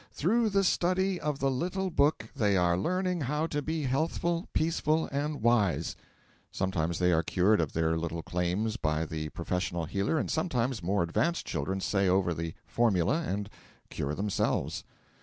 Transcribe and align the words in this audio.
'Through 0.11 0.49
the 0.49 0.63
study 0.63 1.19
of 1.21 1.37
the 1.37 1.51
"little 1.51 1.91
book" 1.91 2.27
they 2.35 2.57
are 2.57 2.75
learning 2.75 3.21
how 3.21 3.45
to 3.45 3.61
be 3.61 3.83
healthful, 3.83 4.47
peaceful, 4.51 5.07
and 5.11 5.43
wise.' 5.43 5.95
Sometimes 6.51 6.97
they 6.97 7.11
are 7.11 7.21
cured 7.21 7.61
of 7.61 7.73
their 7.73 7.95
little 7.95 8.23
claims 8.23 8.77
by 8.77 9.05
the 9.05 9.29
professional 9.29 9.85
healer, 9.85 10.17
and 10.17 10.31
sometimes 10.31 10.81
more 10.81 11.03
advanced 11.03 11.45
children 11.45 11.79
say 11.79 12.07
over 12.07 12.33
the 12.33 12.55
formula 12.65 13.21
and 13.21 13.47
cure 13.91 14.15
themselves. 14.15 14.83